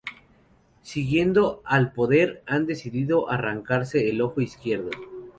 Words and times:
siguiendo 0.81 1.61
al 1.63 1.91
poder 1.93 2.41
han 2.47 2.65
decidido 2.65 3.29
arrancarse 3.29 4.09
el 4.09 4.21
ojo 4.23 4.41
izquierdo 4.41 4.89